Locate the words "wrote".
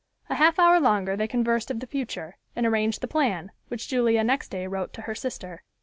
4.65-4.93